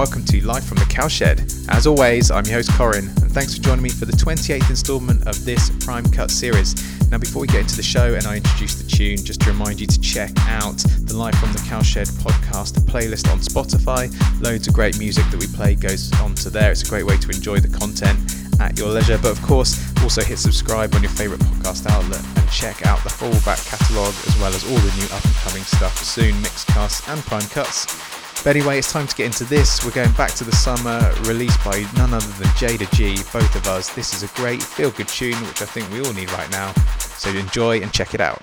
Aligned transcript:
welcome 0.00 0.24
to 0.24 0.42
Live 0.46 0.64
from 0.64 0.78
the 0.78 0.86
Cowshed. 0.86 1.44
As 1.68 1.86
always, 1.86 2.30
I'm 2.30 2.46
your 2.46 2.54
host 2.54 2.72
Corin, 2.72 3.08
and 3.20 3.30
thanks 3.30 3.54
for 3.54 3.62
joining 3.62 3.82
me 3.82 3.90
for 3.90 4.06
the 4.06 4.16
28th 4.16 4.70
instalment 4.70 5.28
of 5.28 5.44
this 5.44 5.68
Prime 5.84 6.08
Cut 6.10 6.30
series. 6.30 6.72
Now, 7.10 7.18
before 7.18 7.42
we 7.42 7.48
get 7.48 7.60
into 7.60 7.76
the 7.76 7.82
show 7.82 8.14
and 8.14 8.26
I 8.26 8.36
introduce 8.36 8.80
the 8.80 8.88
tune, 8.88 9.18
just 9.18 9.42
to 9.42 9.50
remind 9.50 9.78
you 9.78 9.86
to 9.86 10.00
check 10.00 10.30
out 10.48 10.78
the 11.04 11.14
Live 11.14 11.34
from 11.34 11.52
the 11.52 11.62
Cowshed 11.68 12.08
podcast 12.24 12.80
playlist 12.88 13.30
on 13.30 13.40
Spotify. 13.40 14.08
Loads 14.40 14.68
of 14.68 14.72
great 14.72 14.98
music 14.98 15.26
that 15.30 15.38
we 15.38 15.46
play 15.48 15.74
goes 15.74 16.10
onto 16.18 16.48
there. 16.48 16.70
It's 16.70 16.82
a 16.82 16.88
great 16.88 17.04
way 17.04 17.18
to 17.18 17.28
enjoy 17.28 17.60
the 17.60 17.68
content 17.68 18.18
at 18.58 18.78
your 18.78 18.88
leisure. 18.88 19.18
But 19.18 19.32
of 19.32 19.42
course, 19.42 19.76
also 20.02 20.22
hit 20.22 20.38
subscribe 20.38 20.94
on 20.94 21.02
your 21.02 21.12
favourite 21.12 21.42
podcast 21.42 21.86
outlet 21.90 22.24
and 22.38 22.50
check 22.50 22.86
out 22.86 23.04
the 23.04 23.10
full 23.10 23.36
back 23.44 23.60
catalogue 23.66 24.14
as 24.26 24.34
well 24.40 24.54
as 24.54 24.64
all 24.64 24.80
the 24.80 24.96
new 24.96 25.14
up 25.14 25.22
and 25.22 25.34
coming 25.44 25.64
stuff 25.64 25.98
soon, 25.98 26.40
mixed 26.40 26.68
casts 26.68 27.06
and 27.06 27.20
prime 27.20 27.46
cuts. 27.50 28.19
But 28.42 28.56
anyway, 28.56 28.78
it's 28.78 28.90
time 28.90 29.06
to 29.06 29.14
get 29.14 29.26
into 29.26 29.44
this. 29.44 29.84
We're 29.84 29.90
going 29.90 30.12
back 30.12 30.32
to 30.32 30.44
the 30.44 30.52
summer, 30.52 30.98
released 31.28 31.62
by 31.64 31.84
none 31.96 32.14
other 32.14 32.26
than 32.26 32.48
Jayda 32.56 32.90
G, 32.96 33.16
both 33.32 33.54
of 33.54 33.66
us. 33.66 33.90
This 33.94 34.14
is 34.14 34.22
a 34.22 34.34
great 34.34 34.62
feel 34.62 34.90
good 34.90 35.08
tune, 35.08 35.36
which 35.46 35.60
I 35.60 35.66
think 35.66 35.90
we 35.92 36.00
all 36.00 36.12
need 36.14 36.30
right 36.32 36.50
now. 36.50 36.72
So 36.98 37.28
enjoy 37.30 37.82
and 37.82 37.92
check 37.92 38.14
it 38.14 38.20
out. 38.20 38.42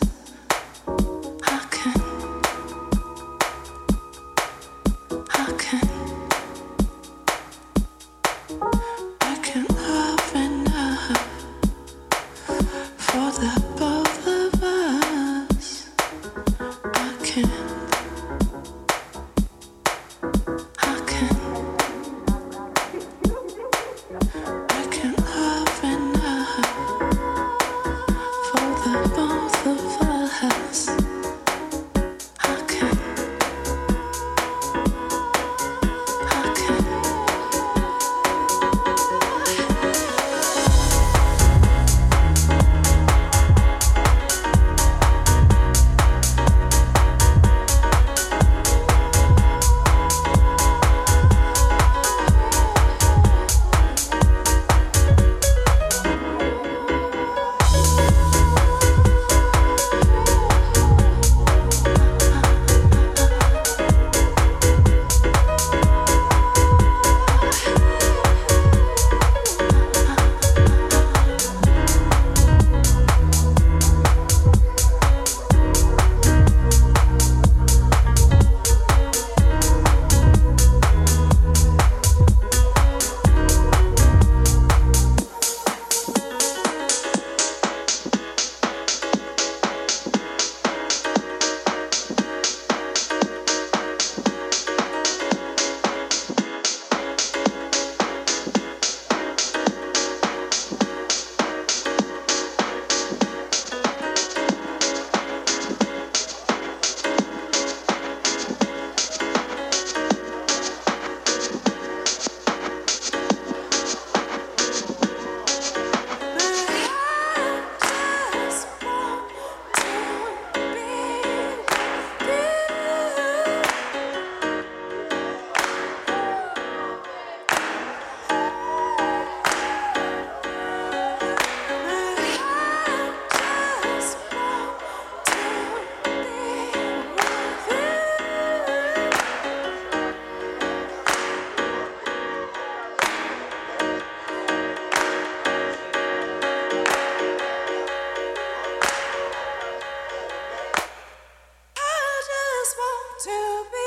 to 153.23 153.65
be. 153.71 153.80